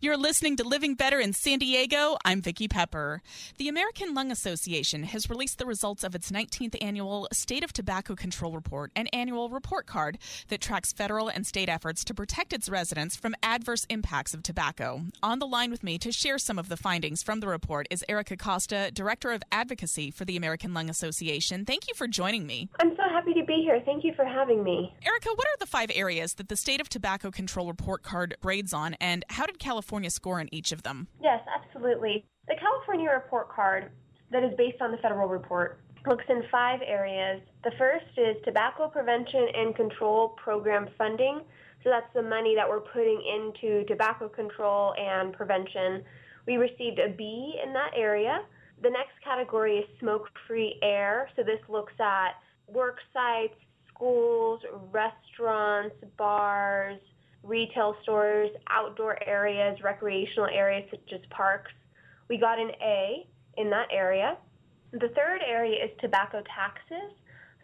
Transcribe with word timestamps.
You're 0.00 0.16
listening 0.16 0.56
to 0.56 0.64
Living 0.64 0.94
Better 0.94 1.18
in 1.18 1.32
San 1.32 1.58
Diego. 1.58 2.16
I'm 2.24 2.40
Vicki 2.40 2.68
Pepper. 2.68 3.22
The 3.56 3.68
American 3.68 4.14
Lung 4.14 4.30
Association 4.30 5.02
has 5.04 5.28
released 5.28 5.58
the 5.58 5.66
results 5.66 6.04
of 6.04 6.14
its 6.14 6.30
19th 6.30 6.76
annual 6.80 7.26
State 7.32 7.64
of 7.64 7.72
Tobacco 7.72 8.14
Control 8.14 8.52
Report, 8.52 8.92
an 8.94 9.08
annual 9.08 9.48
report 9.50 9.86
card 9.86 10.18
that 10.48 10.60
tracks 10.60 10.92
federal 10.92 11.28
and 11.28 11.46
state 11.46 11.68
efforts 11.68 12.04
to 12.04 12.14
protect 12.14 12.52
its 12.52 12.68
residents 12.68 13.16
from 13.16 13.34
adverse 13.42 13.86
impacts 13.88 14.34
of 14.34 14.42
tobacco. 14.42 15.02
On 15.22 15.38
the 15.38 15.46
line 15.46 15.70
with 15.70 15.82
me 15.82 15.98
to 15.98 16.12
share 16.12 16.38
some 16.38 16.58
of 16.58 16.68
the 16.68 16.76
findings 16.76 17.22
from 17.22 17.40
the 17.40 17.48
report 17.48 17.86
is 17.90 18.04
Erica 18.08 18.36
Costa, 18.36 18.90
Director 18.92 19.32
of 19.32 19.42
Advocacy 19.50 20.10
for 20.10 20.24
the 20.24 20.36
American 20.36 20.74
Lung 20.74 20.88
Association. 20.88 21.64
Thank 21.64 21.88
you 21.88 21.94
for 21.94 22.06
joining 22.06 22.46
me. 22.46 22.68
I'm 22.80 22.94
so 22.94 23.02
happy 23.10 23.34
to 23.34 23.44
be 23.44 23.62
here. 23.64 23.82
Thank 23.84 24.04
you 24.04 24.12
for 24.14 24.24
having 24.24 24.62
me. 24.62 24.94
Erica, 25.04 25.30
what 25.34 25.46
are 25.48 25.58
the 25.58 25.66
five 25.66 25.90
areas 25.94 26.34
that 26.34 26.48
the 26.48 26.56
State 26.56 26.80
of 26.80 26.88
Tobacco 26.88 27.30
Control 27.30 27.66
Report 27.66 28.02
card 28.02 28.36
grades 28.40 28.72
on, 28.72 28.94
and 29.00 29.24
how 29.30 29.46
did 29.46 29.58
California 29.58 29.77
score 30.10 30.40
in 30.40 30.52
each 30.52 30.72
of 30.72 30.82
them? 30.82 31.08
Yes, 31.22 31.40
absolutely. 31.54 32.24
The 32.48 32.56
California 32.60 33.10
report 33.10 33.50
card 33.50 33.90
that 34.30 34.42
is 34.42 34.52
based 34.56 34.80
on 34.80 34.90
the 34.90 34.98
federal 34.98 35.28
report 35.28 35.80
looks 36.06 36.24
in 36.28 36.42
five 36.50 36.80
areas. 36.86 37.42
The 37.64 37.72
first 37.78 38.06
is 38.16 38.36
tobacco 38.44 38.88
prevention 38.88 39.46
and 39.54 39.74
control 39.74 40.30
program 40.30 40.88
funding. 40.96 41.42
So 41.84 41.90
that's 41.90 42.12
the 42.14 42.22
money 42.22 42.54
that 42.56 42.68
we're 42.68 42.80
putting 42.80 43.22
into 43.22 43.84
tobacco 43.86 44.28
control 44.28 44.94
and 44.98 45.32
prevention. 45.32 46.02
We 46.46 46.56
received 46.56 46.98
a 46.98 47.10
B 47.10 47.54
in 47.64 47.72
that 47.72 47.90
area. 47.96 48.40
The 48.82 48.90
next 48.90 49.12
category 49.24 49.78
is 49.78 49.84
smoke-free 50.00 50.78
air. 50.82 51.28
So 51.36 51.42
this 51.42 51.60
looks 51.68 51.92
at 52.00 52.32
work 52.66 52.98
sites, 53.12 53.54
schools, 53.92 54.60
restaurants, 54.90 55.96
bars, 56.16 57.00
retail 57.42 57.96
stores, 58.02 58.50
outdoor 58.70 59.18
areas, 59.26 59.78
recreational 59.82 60.48
areas 60.52 60.84
such 60.90 61.12
as 61.12 61.20
parks. 61.30 61.72
We 62.28 62.38
got 62.38 62.58
an 62.58 62.70
A 62.82 63.26
in 63.56 63.70
that 63.70 63.88
area. 63.92 64.36
The 64.92 65.08
third 65.14 65.40
area 65.46 65.84
is 65.84 65.90
tobacco 66.00 66.42
taxes. 66.54 67.16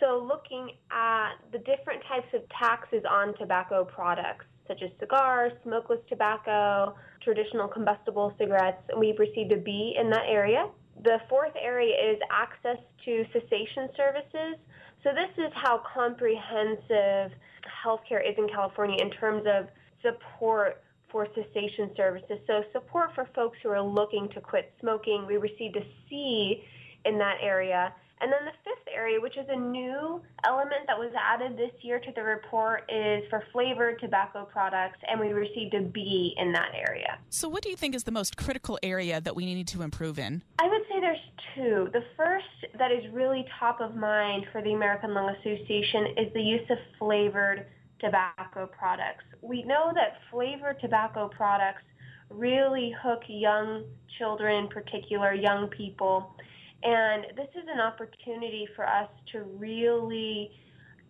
So 0.00 0.24
looking 0.24 0.70
at 0.92 1.34
the 1.50 1.58
different 1.58 2.02
types 2.08 2.28
of 2.32 2.42
taxes 2.50 3.02
on 3.08 3.34
tobacco 3.36 3.84
products, 3.84 4.44
such 4.68 4.82
as 4.82 4.90
cigars, 5.00 5.52
smokeless 5.64 6.00
tobacco, 6.08 6.94
traditional 7.22 7.66
combustible 7.66 8.34
cigarettes, 8.38 8.82
we've 8.96 9.18
received 9.18 9.50
a 9.52 9.56
B 9.56 9.96
in 9.98 10.10
that 10.10 10.26
area. 10.28 10.68
The 11.02 11.18
fourth 11.28 11.54
area 11.60 11.94
is 12.12 12.18
access 12.30 12.78
to 13.04 13.24
cessation 13.32 13.88
services. 13.96 14.56
So 15.04 15.10
this 15.10 15.30
is 15.36 15.52
how 15.54 15.82
comprehensive 15.94 17.36
healthcare 17.84 18.28
is 18.28 18.36
in 18.36 18.48
California 18.48 18.96
in 19.00 19.10
terms 19.10 19.44
of 19.46 19.68
support 20.02 20.82
for 21.10 21.26
cessation 21.34 21.90
services. 21.96 22.38
So 22.46 22.62
support 22.72 23.10
for 23.14 23.28
folks 23.34 23.58
who 23.62 23.70
are 23.70 23.82
looking 23.82 24.28
to 24.34 24.40
quit 24.40 24.72
smoking. 24.80 25.24
We 25.26 25.36
received 25.36 25.76
a 25.76 25.84
C 26.08 26.62
in 27.04 27.18
that 27.18 27.36
area. 27.40 27.94
And 28.20 28.32
then 28.32 28.44
the 28.44 28.52
fifth 28.64 28.88
area, 28.92 29.20
which 29.20 29.36
is 29.36 29.46
a 29.48 29.56
new 29.56 30.20
element 30.44 30.86
that 30.86 30.98
was 30.98 31.12
added 31.16 31.56
this 31.56 31.70
year 31.82 32.00
to 32.00 32.12
the 32.14 32.22
report, 32.22 32.84
is 32.88 33.22
for 33.30 33.44
flavored 33.52 34.00
tobacco 34.00 34.44
products, 34.44 34.98
and 35.08 35.20
we 35.20 35.28
received 35.28 35.74
a 35.74 35.82
B 35.82 36.34
in 36.36 36.52
that 36.52 36.72
area. 36.74 37.18
So, 37.30 37.48
what 37.48 37.62
do 37.62 37.70
you 37.70 37.76
think 37.76 37.94
is 37.94 38.04
the 38.04 38.10
most 38.10 38.36
critical 38.36 38.78
area 38.82 39.20
that 39.20 39.36
we 39.36 39.46
need 39.46 39.68
to 39.68 39.82
improve 39.82 40.18
in? 40.18 40.42
I 40.58 40.68
would 40.68 40.82
say 40.88 41.00
there's 41.00 41.18
two. 41.54 41.88
The 41.92 42.04
first 42.16 42.46
that 42.78 42.90
is 42.90 43.04
really 43.12 43.44
top 43.58 43.80
of 43.80 43.94
mind 43.94 44.46
for 44.52 44.62
the 44.62 44.72
American 44.72 45.14
Lung 45.14 45.34
Association 45.40 46.06
is 46.16 46.32
the 46.34 46.42
use 46.42 46.68
of 46.70 46.78
flavored 46.98 47.66
tobacco 48.00 48.66
products. 48.66 49.24
We 49.42 49.62
know 49.64 49.92
that 49.94 50.18
flavored 50.30 50.80
tobacco 50.80 51.28
products 51.28 51.82
really 52.30 52.94
hook 53.02 53.22
young 53.28 53.84
children, 54.18 54.64
in 54.64 54.68
particular, 54.68 55.32
young 55.34 55.68
people. 55.68 56.34
And 56.82 57.24
this 57.36 57.48
is 57.54 57.66
an 57.68 57.80
opportunity 57.80 58.68
for 58.76 58.86
us 58.86 59.08
to 59.32 59.42
really 59.42 60.50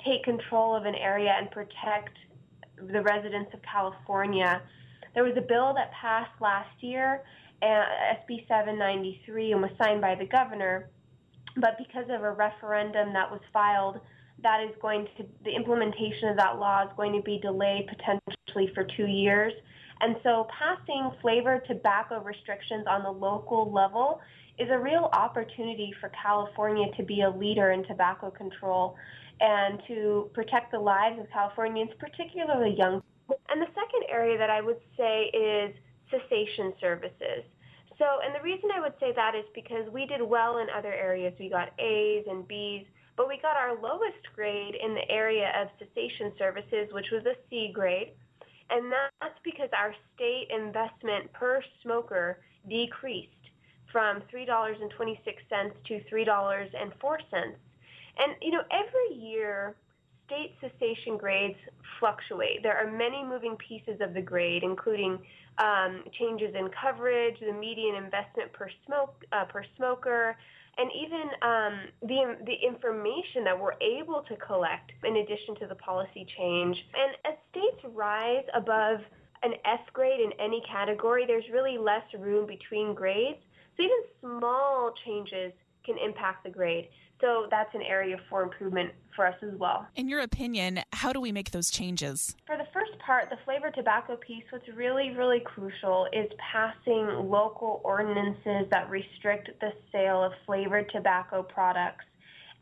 take 0.05 0.25
control 0.25 0.75
of 0.75 0.85
an 0.87 0.95
area 0.95 1.35
and 1.37 1.51
protect 1.51 2.17
the 2.93 3.03
residents 3.03 3.53
of 3.53 3.61
California. 3.63 4.63
There 5.15 5.25
was 5.25 5.35
a 5.37 5.43
bill 5.43 5.75
that 5.75 5.91
passed 5.93 6.41
last 6.41 6.71
year, 6.81 7.23
uh, 7.63 7.67
SB 7.67 8.47
793, 8.47 9.53
and 9.53 9.63
was 9.63 9.71
signed 9.83 10.01
by 10.01 10.15
the 10.15 10.27
governor. 10.27 10.91
But 11.57 11.77
because 11.77 12.05
of 12.09 12.23
a 12.23 12.33
referendum 12.33 13.13
that 13.13 13.31
was 13.31 13.41
filed, 13.53 14.01
that 14.43 14.63
is 14.63 14.75
going 14.81 15.07
to, 15.17 15.27
the 15.45 15.51
implementation 15.51 16.29
of 16.29 16.37
that 16.37 16.59
law 16.59 16.85
is 16.85 16.91
going 16.97 17.13
to 17.13 17.23
be 17.23 17.41
delayed 17.41 17.89
potentially 17.89 18.73
for 18.75 18.87
two 18.97 19.07
years. 19.07 19.53
And 20.01 20.17
so 20.23 20.47
passing 20.57 21.11
flavored 21.21 21.67
tobacco 21.67 22.23
restrictions 22.23 22.87
on 22.89 23.03
the 23.03 23.11
local 23.11 23.73
level 23.73 24.21
is 24.59 24.69
a 24.71 24.79
real 24.79 25.09
opportunity 25.13 25.95
for 26.01 26.11
California 26.23 26.87
to 26.97 27.03
be 27.03 27.23
a 27.23 27.31
leader 27.31 27.71
in 27.73 27.85
tobacco 27.85 28.31
control 28.31 28.97
and 29.41 29.81
to 29.87 30.31
protect 30.35 30.73
the 30.73 30.79
lives 30.79 31.19
of 31.21 31.31
Californians, 31.31 31.91
particularly 31.99 32.75
young. 32.77 33.03
And 33.51 33.63
the 33.63 33.69
second 33.69 34.05
area 34.11 34.37
that 34.37 34.51
I 34.51 34.61
would 34.61 34.81
say 34.97 35.27
is 35.27 35.75
cessation 36.11 36.73
services. 36.81 37.45
So, 37.99 38.05
and 38.25 38.35
the 38.35 38.43
reason 38.43 38.71
I 38.75 38.81
would 38.81 38.95
say 39.01 39.13
that 39.15 39.35
is 39.35 39.45
because 39.55 39.91
we 39.93 40.07
did 40.07 40.23
well 40.23 40.59
in 40.59 40.67
other 40.77 40.93
areas. 40.93 41.35
We 41.39 41.51
got 41.51 41.71
A's 41.81 42.25
and 42.29 42.47
B's, 42.47 42.87
but 43.17 43.29
we 43.29 43.39
got 43.43 43.57
our 43.57 43.81
lowest 43.81 44.23
grade 44.35 44.75
in 44.75 44.95
the 44.95 45.09
area 45.11 45.53
of 45.61 45.69
cessation 45.79 46.33
services, 46.39 46.89
which 46.93 47.11
was 47.11 47.27
a 47.27 47.35
C 47.51 47.71
grade. 47.73 48.13
And 48.71 48.93
that's 49.21 49.39
because 49.45 49.69
our 49.77 49.95
state 50.15 50.49
investment 50.51 51.33
per 51.33 51.63
smoker 51.83 52.39
decreased 52.69 53.38
from 53.93 54.23
$3.26 54.33 55.19
to 55.87 56.01
$3.04. 56.13 57.19
And, 58.21 58.35
you 58.43 58.51
know, 58.51 58.63
every 58.71 59.17
year 59.17 59.75
state 60.29 60.55
cessation 60.61 61.17
grades 61.17 61.59
fluctuate. 61.99 62.63
There 62.63 62.77
are 62.77 62.91
many 62.91 63.25
moving 63.25 63.57
pieces 63.57 64.01
of 64.01 64.15
the 64.15 64.21
grade, 64.21 64.63
including 64.63 65.19
um, 65.59 66.05
changes 66.19 66.55
in 66.55 66.69
coverage, 66.81 67.37
the 67.41 67.53
median 67.53 67.97
investment 67.97 68.53
per 68.53 68.69
smoke 68.87 69.25
uh, 69.33 69.45
per 69.47 69.65
smoker, 69.77 70.37
and 70.77 70.91
even 70.95 71.25
um, 71.43 71.75
the 72.03 72.37
the 72.47 72.55
information 72.67 73.43
that 73.45 73.59
we're 73.59 73.79
able 73.81 74.23
to 74.29 74.37
collect 74.37 74.93
in 75.03 75.17
addition 75.17 75.57
to 75.61 75.67
the 75.67 75.75
policy 75.77 76.27
change. 76.37 76.77
And 76.95 77.17
as 77.33 77.39
states 77.51 77.95
rise 77.95 78.45
above 78.55 79.01
an 79.43 79.55
S 79.65 79.81
grade 79.93 80.21
in 80.21 80.33
any 80.39 80.63
category, 80.71 81.25
there's 81.27 81.45
really 81.53 81.79
less 81.79 82.05
room 82.19 82.47
between 82.47 82.95
grades. 82.95 83.39
So 83.79 83.85
even 83.85 83.99
small 84.21 84.93
changes 85.05 85.53
can 85.85 85.97
impact 85.99 86.45
the 86.45 86.51
grade. 86.51 86.89
So 87.21 87.47
that's 87.51 87.75
an 87.75 87.83
area 87.83 88.17
for 88.29 88.43
improvement 88.43 88.93
for 89.17 89.27
us 89.27 89.35
as 89.43 89.59
well. 89.59 89.89
In 89.97 90.09
your 90.09 90.21
opinion, 90.21 90.81
how 90.93 91.13
do 91.13 91.21
we 91.21 91.33
make 91.33 91.51
those 91.51 91.71
changes? 91.71 92.37
For 92.47 92.57
the 92.57 92.67
first 92.73 92.97
part, 93.05 93.29
the 93.31 93.39
flavored 93.45 93.75
tobacco 93.75 94.17
piece, 94.17 94.45
what's 94.51 94.69
really, 94.69 95.11
really 95.11 95.41
crucial 95.41 96.07
is 96.13 96.31
passing 96.39 97.29
local 97.29 97.81
ordinances 97.85 98.71
that 98.71 98.89
restrict 98.89 99.51
the 99.61 99.73
sale 99.91 100.23
of 100.23 100.33
flavored 100.47 100.91
tobacco 100.91 101.43
products. 101.43 102.05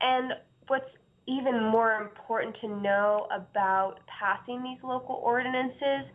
And 0.00 0.32
what's 0.68 0.88
even 1.26 1.62
more 1.64 1.94
important 1.94 2.56
to 2.62 2.68
know 2.68 3.26
about 3.30 3.96
passing 4.06 4.62
these 4.62 4.82
local 4.82 5.16
ordinances 5.16 6.08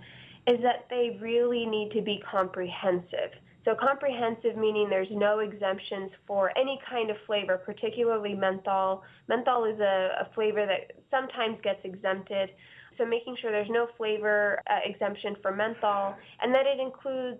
is 0.47 0.59
that 0.63 0.87
they 0.89 1.19
really 1.21 1.65
need 1.65 1.91
to 1.93 2.01
be 2.01 2.23
comprehensive. 2.31 3.31
So 3.63 3.75
comprehensive 3.75 4.57
meaning 4.57 4.87
there's 4.89 5.11
no 5.11 5.39
exemptions 5.39 6.11
for 6.25 6.51
any 6.57 6.79
kind 6.89 7.11
of 7.11 7.17
flavor, 7.27 7.57
particularly 7.57 8.33
menthol. 8.33 9.03
Menthol 9.27 9.65
is 9.65 9.79
a, 9.79 10.09
a 10.21 10.33
flavor 10.33 10.65
that 10.65 10.95
sometimes 11.11 11.57
gets 11.63 11.79
exempted. 11.83 12.49
So 12.97 13.05
making 13.05 13.37
sure 13.41 13.51
there's 13.51 13.69
no 13.69 13.87
flavor 13.97 14.61
uh, 14.69 14.79
exemption 14.83 15.35
for 15.41 15.55
menthol 15.55 16.15
and 16.41 16.53
that 16.53 16.65
it 16.65 16.79
includes 16.79 17.39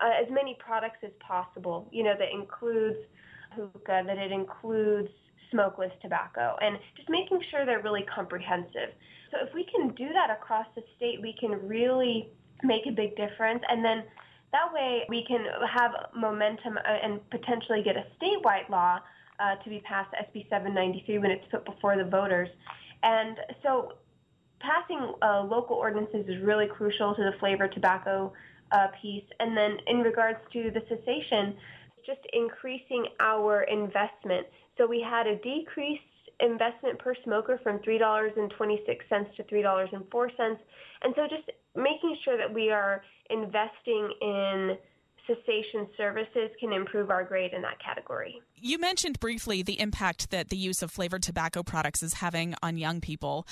uh, 0.00 0.22
as 0.22 0.30
many 0.30 0.56
products 0.58 0.98
as 1.04 1.12
possible. 1.20 1.88
You 1.90 2.04
know, 2.04 2.14
that 2.18 2.28
includes 2.32 2.98
hookah, 3.54 4.04
that 4.06 4.18
it 4.18 4.32
includes 4.32 5.08
smokeless 5.50 5.92
tobacco, 6.02 6.56
and 6.60 6.76
just 6.96 7.08
making 7.08 7.40
sure 7.50 7.64
they're 7.64 7.82
really 7.82 8.04
comprehensive. 8.12 8.90
So 9.30 9.38
if 9.46 9.54
we 9.54 9.64
can 9.64 9.94
do 9.94 10.08
that 10.12 10.30
across 10.30 10.66
the 10.74 10.82
state, 10.96 11.20
we 11.22 11.34
can 11.38 11.52
really 11.66 12.28
make 12.62 12.86
a 12.86 12.90
big 12.90 13.16
difference. 13.16 13.62
And 13.68 13.84
then 13.84 14.04
that 14.52 14.72
way 14.72 15.04
we 15.08 15.24
can 15.26 15.46
have 15.72 15.92
momentum 16.14 16.78
uh, 16.78 16.88
and 17.02 17.20
potentially 17.30 17.82
get 17.82 17.96
a 17.96 18.06
statewide 18.18 18.68
law 18.68 19.00
uh, 19.38 19.56
to 19.62 19.70
be 19.70 19.80
passed, 19.80 20.10
SB 20.14 20.48
793, 20.48 21.18
when 21.18 21.30
it's 21.30 21.44
put 21.50 21.64
before 21.64 21.96
the 21.96 22.04
voters. 22.04 22.48
And 23.02 23.36
so 23.62 23.92
passing 24.60 25.12
uh, 25.22 25.42
local 25.42 25.76
ordinances 25.76 26.26
is 26.28 26.42
really 26.42 26.66
crucial 26.66 27.14
to 27.14 27.22
the 27.22 27.32
flavor 27.38 27.68
tobacco 27.68 28.32
uh, 28.72 28.88
piece. 29.00 29.24
And 29.40 29.56
then 29.56 29.78
in 29.86 29.98
regards 29.98 30.38
to 30.52 30.70
the 30.70 30.80
cessation, 30.88 31.56
just 32.06 32.20
increasing 32.32 33.06
our 33.20 33.62
investment. 33.62 34.46
So 34.78 34.86
we 34.86 35.00
had 35.00 35.26
a 35.26 35.36
decreased 35.36 36.02
investment 36.40 36.98
per 36.98 37.14
smoker 37.24 37.60
from 37.62 37.78
$3.26 37.80 39.36
to 39.36 39.42
$3.04. 39.42 40.56
And 41.02 41.14
so 41.14 41.22
just 41.28 41.50
making 41.74 42.16
sure 42.24 42.36
that 42.36 42.52
we 42.52 42.70
are 42.70 43.02
investing 43.30 44.10
in 44.20 44.76
cessation 45.26 45.88
services 45.96 46.50
can 46.60 46.72
improve 46.72 47.10
our 47.10 47.24
grade 47.24 47.52
in 47.52 47.62
that 47.62 47.78
category. 47.82 48.40
You 48.54 48.78
mentioned 48.78 49.18
briefly 49.18 49.62
the 49.62 49.80
impact 49.80 50.30
that 50.30 50.48
the 50.48 50.56
use 50.56 50.82
of 50.82 50.90
flavored 50.90 51.22
tobacco 51.22 51.62
products 51.62 52.02
is 52.02 52.14
having 52.14 52.54
on 52.62 52.76
young 52.76 53.00
people. 53.00 53.46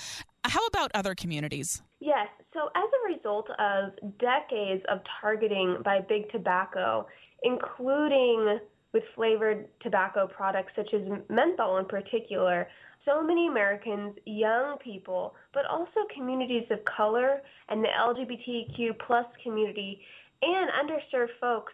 How 0.44 0.64
about 0.66 0.90
other 0.94 1.14
communities? 1.14 1.82
Yes. 2.00 2.28
So, 2.52 2.68
as 2.76 2.84
a 2.84 3.14
result 3.14 3.48
of 3.58 4.18
decades 4.18 4.84
of 4.88 5.00
targeting 5.20 5.78
by 5.84 6.00
big 6.00 6.30
tobacco, 6.30 7.06
including 7.42 8.60
with 8.94 9.02
flavored 9.14 9.66
tobacco 9.82 10.26
products 10.26 10.72
such 10.74 10.88
as 10.94 11.02
menthol 11.28 11.76
in 11.78 11.84
particular, 11.84 12.68
so 13.04 13.22
many 13.22 13.48
Americans, 13.48 14.14
young 14.24 14.78
people, 14.82 15.34
but 15.52 15.66
also 15.66 16.06
communities 16.16 16.64
of 16.70 16.78
color 16.84 17.42
and 17.68 17.84
the 17.84 17.88
LGBTQ 17.88 18.98
plus 19.06 19.26
community 19.42 20.00
and 20.40 20.70
underserved 20.70 21.28
folks 21.40 21.72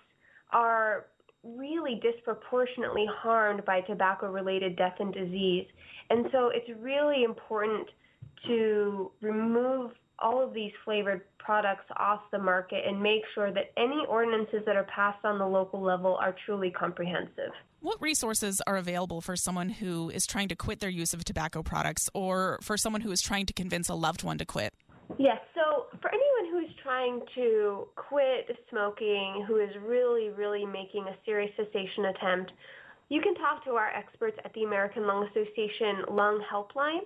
are 0.53 1.07
really 1.45 2.01
disproportionately 2.03 3.07
harmed 3.09 3.65
by 3.65 3.81
tobacco-related 3.83 4.77
death 4.77 4.97
and 4.99 5.15
disease. 5.15 5.67
And 6.11 6.27
so 6.33 6.51
it's 6.53 6.69
really 6.81 7.23
important 7.23 7.87
to 8.47 9.11
remove 9.21 9.93
all 10.21 10.43
of 10.43 10.55
these 10.55 10.73
flavored 10.85 11.23
products 11.39 11.85
off 11.97 12.21
the 12.31 12.39
market 12.39 12.85
and 12.87 13.03
make 13.03 13.23
sure 13.35 13.53
that 13.53 13.73
any 13.77 14.05
ordinances 14.09 14.63
that 14.67 14.77
are 14.77 14.87
passed 14.95 15.25
on 15.25 15.39
the 15.39 15.47
local 15.47 15.81
level 15.81 16.17
are 16.21 16.35
truly 16.47 16.71
comprehensive. 16.71 17.53
What 17.81 18.01
resources 18.01 18.61
are 18.67 18.77
available 18.77 19.21
for 19.21 19.37
someone 19.37 19.71
who 19.71 20.11
is 20.11 20.27
trying 20.27 20.49
to 20.49 20.57
quit 20.57 20.81
their 20.81 20.91
use 20.91 21.15
of 21.15 21.25
tobacco 21.25 21.63
products 21.63 22.11
or 22.15 22.59
for 22.63 22.77
someone 22.77 23.01
who 23.01 23.11
is 23.11 23.23
trying 23.23 23.47
to 23.47 23.53
convince 23.53 23.89
a 23.89 23.95
loved 23.95 24.23
one 24.23 24.39
to 24.39 24.45
quit? 24.45 24.75
Yes, 25.19 25.39
so 25.55 25.87
for 26.01 26.11
anyone 26.11 26.53
who 26.53 26.59
is 26.59 26.77
trying 26.83 27.21
to 27.35 27.89
quit 27.97 28.57
smoking, 28.71 29.45
who 29.49 29.57
is 29.57 29.71
really, 29.83 30.29
really 30.29 30.67
making 30.67 31.07
a 31.09 31.17
serious 31.25 31.51
cessation 31.57 32.07
attempt, 32.15 32.53
you 33.09 33.21
can 33.21 33.35
talk 33.35 33.65
to 33.65 33.73
our 33.73 33.89
experts 33.89 34.39
at 34.45 34.53
the 34.55 34.63
American 34.63 35.07
Lung 35.07 35.27
Association 35.31 36.05
Lung 36.15 36.41
Helpline 36.53 37.01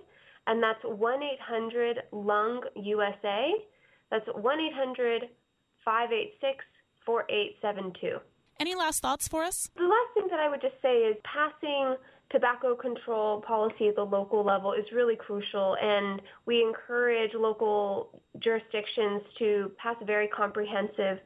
and 0.47 0.61
that's 0.61 0.83
1-800-LUNG-USA. 0.83 3.53
That's 4.11 4.27
1-800-586-4872. 5.87 8.19
Any 8.59 8.75
last 8.75 9.01
thoughts 9.01 9.27
for 9.27 9.43
us? 9.43 9.69
The 9.75 9.83
last 9.83 10.13
thing 10.13 10.27
that 10.29 10.39
I 10.39 10.47
would 10.49 10.61
just 10.61 10.79
say 10.81 10.99
is 10.99 11.17
passing 11.23 11.97
tobacco 12.31 12.75
control 12.75 13.41
policy 13.41 13.89
at 13.89 13.95
the 13.95 14.05
local 14.05 14.45
level 14.45 14.73
is 14.73 14.85
really 14.93 15.15
crucial 15.15 15.75
and 15.81 16.21
we 16.45 16.61
encourage 16.61 17.33
local 17.33 18.21
jurisdictions 18.39 19.23
to 19.39 19.71
pass 19.77 19.95
very 20.05 20.27
comprehensive 20.29 21.19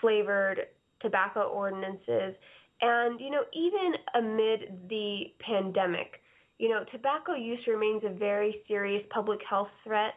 flavored 0.00 0.66
tobacco 1.00 1.48
ordinances. 1.48 2.34
And, 2.80 3.20
you 3.20 3.30
know, 3.30 3.42
even 3.52 3.94
amid 4.14 4.88
the 4.88 5.32
pandemic, 5.40 6.20
you 6.58 6.68
know, 6.68 6.84
tobacco 6.90 7.34
use 7.34 7.60
remains 7.66 8.02
a 8.04 8.10
very 8.10 8.62
serious 8.66 9.02
public 9.10 9.40
health 9.48 9.68
threat. 9.84 10.14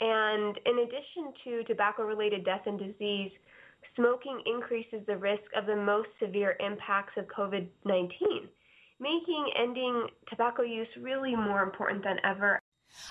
And 0.00 0.58
in 0.66 0.78
addition 0.80 1.32
to 1.44 1.64
tobacco-related 1.64 2.44
death 2.44 2.62
and 2.66 2.78
disease, 2.78 3.32
smoking 3.96 4.42
increases 4.46 5.00
the 5.06 5.16
risk 5.16 5.42
of 5.56 5.66
the 5.66 5.74
most 5.74 6.08
severe 6.22 6.56
impacts 6.60 7.14
of 7.16 7.24
COVID-19, 7.26 8.10
making 9.00 9.50
ending 9.60 10.06
tobacco 10.28 10.62
use 10.62 10.88
really 11.00 11.34
more 11.34 11.62
important 11.62 12.04
than 12.04 12.16
ever. 12.24 12.60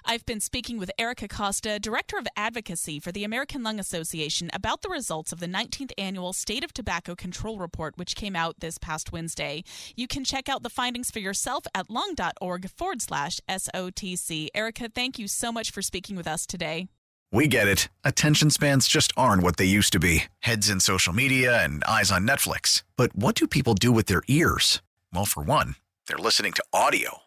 I've 0.06 0.26
been 0.26 0.40
speaking 0.40 0.78
with 0.78 0.92
Erica 0.98 1.28
Costa, 1.28 1.80
Director 1.80 2.18
of 2.18 2.28
Advocacy 2.36 3.00
for 3.00 3.12
the 3.12 3.24
American 3.24 3.64
Lung 3.64 3.80
Association, 3.80 4.50
about 4.54 4.82
the 4.82 4.90
results 4.90 5.32
of 5.32 5.40
the 5.40 5.48
19th 5.48 5.92
annual 5.98 6.34
State 6.34 6.64
of 6.64 6.74
Tobacco 6.74 7.16
Control 7.16 7.58
Report, 7.58 7.98
which 7.98 8.16
came 8.16 8.36
out 8.36 8.60
this 8.60 8.78
past 8.78 9.12
Wednesday. 9.12 9.64
You 9.96 10.08
can 10.08 10.24
check 10.24 10.50
out 10.50 10.64
the 10.64 10.70
findings 10.70 11.12
for 11.12 11.20
yourself 11.20 11.66
at 11.74 11.90
lung.org 11.90 12.70
forward 12.70 13.02
slash 13.02 13.40
SOTC. 13.50 14.48
Erica, 14.54 14.90
thank 14.90 15.20
you 15.20 15.28
so 15.28 15.52
much 15.52 15.72
for 15.72 15.82
speaking 15.82 16.16
with 16.16 16.28
us 16.28 16.46
today. 16.46 16.88
We 17.32 17.48
get 17.48 17.68
it. 17.68 17.90
Attention 18.06 18.50
spans 18.50 18.88
just 18.88 19.12
aren't 19.18 19.44
what 19.44 19.58
they 19.58 19.66
used 19.66 19.92
to 19.94 20.00
be 20.00 20.26
heads 20.40 20.70
in 20.70 20.80
social 20.80 21.14
media 21.14 21.64
and 21.64 21.84
eyes 21.84 22.12
on 22.12 22.26
Netflix. 22.26 22.84
But 22.96 23.16
what 23.16 23.36
do 23.36 23.48
people 23.48 23.74
do 23.74 23.92
with 23.92 24.06
their 24.06 24.24
ears? 24.28 24.82
Well, 25.14 25.26
for 25.26 25.44
one, 25.44 25.76
they're 26.08 26.18
listening 26.18 26.54
to 26.54 26.64
audio. 26.74 27.27